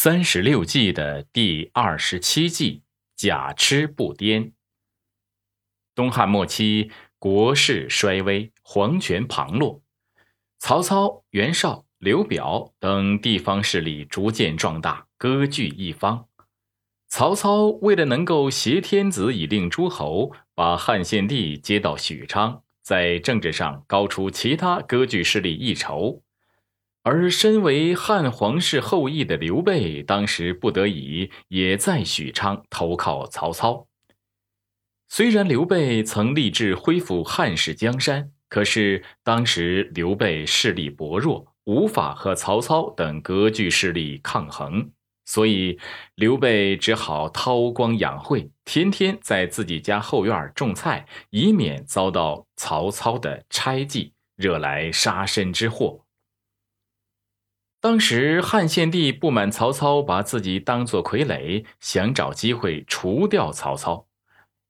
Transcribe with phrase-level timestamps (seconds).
[0.00, 2.84] 三十六计的第二十七计，
[3.16, 4.52] 假痴不颠。
[5.92, 9.82] 东汉末期，国势衰微，皇权旁落，
[10.60, 16.28] 曹操、袁绍、刘表等地方势力逐渐壮大，割据一方。
[17.08, 26.22] 曹操为了能够挟天子以令诸侯，把汉献帝接到许昌，在政治上高出其他割据势力一筹。
[27.10, 33.86] 而身为汉皇室后裔的刘备，当时不得已也在许昌投靠曹操。
[35.08, 44.90] 虽然刘备曾立志恢复汉室江山，可是当时刘备势力薄弱，无法和曹操等割据势力抗衡，
[45.24, 45.78] 所以
[46.14, 56.04] 刘备只好韬光养晦，天天在自己家后院种菜，以免遭到曹操的猜忌，惹来杀身之祸。
[57.80, 64.04] 当时汉献帝不满曹操把自己当作傀儡，想找机会除掉曹操。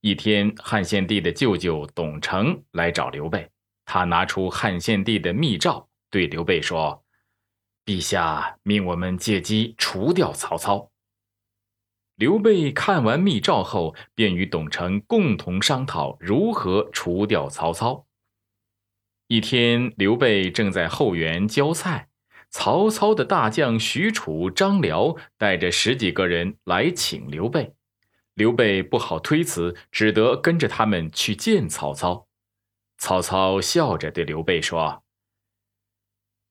[0.00, 3.48] 一天，汉献帝的舅舅董承来找刘备，
[3.84, 7.04] 他拿出汉献帝的密诏，对刘备说
[7.86, 10.90] ：“陛下命我们借机除掉曹操。”
[12.16, 18.06] 刘备看完密诏后，便与董承共同商讨如何除掉曹操。
[19.28, 22.05] 一天，刘备正在后园浇菜。
[22.50, 27.74] 曹操的大将许褚、张辽带着十几个人来请刘备，
[28.34, 32.26] 刘备不好推辞，只得跟着他们去见曹操。
[32.98, 35.04] 曹操笑着对刘备说：“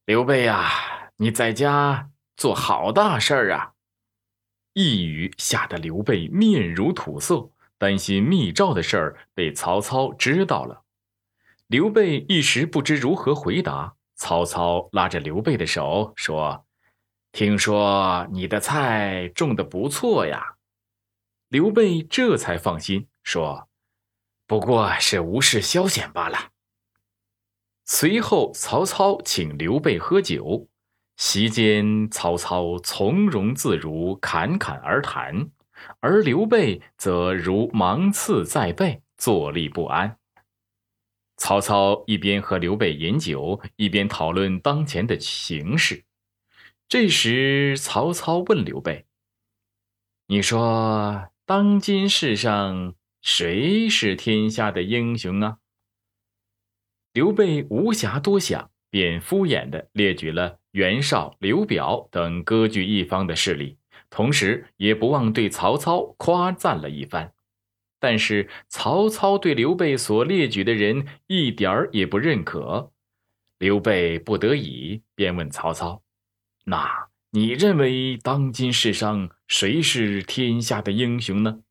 [0.05, 3.71] 刘备呀，你在家做好大事儿啊！”
[4.73, 7.49] 一语吓得刘备面如土色，
[7.79, 10.83] 担心密诏的事儿被曹操知道了。
[11.65, 13.95] 刘备一时不知如何回答。
[14.15, 16.65] 曹操拉着刘备的手说
[17.31, 20.55] ：“听说你的菜种的不错呀。”
[21.49, 23.69] 刘备这才放心，说
[24.47, 26.51] ：“不过是无事消遣罢了。”
[27.85, 30.67] 随后，曹操请刘备喝酒，
[31.17, 35.51] 席间，曹操从容自如，侃侃而谈，
[35.99, 40.17] 而刘备则如芒刺在背，坐立不安。
[41.37, 46.05] 曹操一边和刘备饮酒，一边讨论当前的形势。
[46.87, 49.05] 这时，曹操问刘备
[50.27, 55.57] ：“你说，当今世上谁是天下的英雄啊？”
[57.11, 63.77] 刘备无暇多想，便敷衍地列举了袁绍、刘表等割据一方的势力，
[64.09, 67.33] 同时也不忘对曹操夸赞了一番。
[67.99, 72.91] 但是曹操对刘备所列举的人一点儿也不认可，
[73.57, 76.03] 刘备不得已便问曹操
[76.65, 81.61] ：“那你认为当今世上谁是天下的英雄呢？”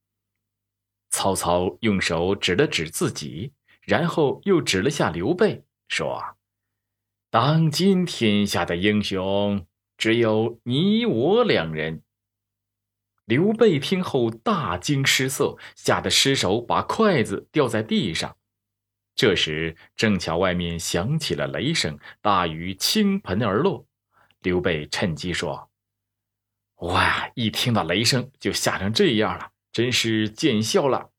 [1.10, 3.52] 曹操用手指了指自己，
[3.82, 6.20] 然后又指了下刘备，说
[7.30, 12.02] ：“当今天下的英雄只有你我两人。”
[13.24, 18.36] 刘备听后大惊失色，吓得失手把筷子掉在地上。
[19.14, 23.86] 这时正巧外面响起了雷声，大雨倾盆而落。
[24.40, 25.70] 刘备趁机说
[26.82, 27.30] ：“哇！
[27.34, 31.10] 一听到雷声就吓成这样了，真是见笑了。”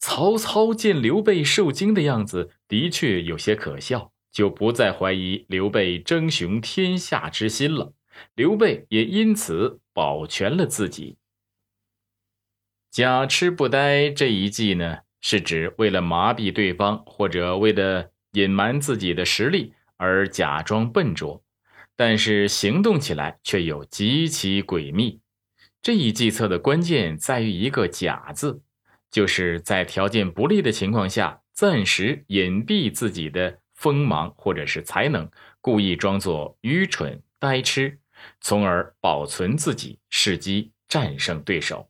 [0.00, 7.92] 曹操见刘备受惊的样子，的确有些可笑，就不再怀疑刘备争雄天下之心了。
[8.34, 11.16] 刘备也因此保全了自己。
[12.90, 21.42] 假痴不呆这一计呢，是指为了麻痹对方，或者为了隐瞒自己的实力而假装笨拙，
[21.96, 25.20] 但是行动起来却又极其诡秘。
[25.80, 28.62] 这一计策的关键在于一个“假”字，
[29.10, 35.28] 就是在条件不利的情况下，暂时隐蔽自己的锋芒或者是才能，
[35.60, 37.98] 故意装作愚蠢呆痴。
[38.40, 41.88] 从而保存自己，伺机战胜对手。